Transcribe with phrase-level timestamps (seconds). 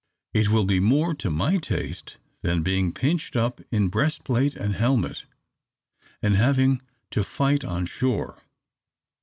[0.33, 5.25] It will be more to my taste than being pinched up in breastplate and helmet,
[6.23, 6.81] and having
[7.11, 8.41] to fight on shore.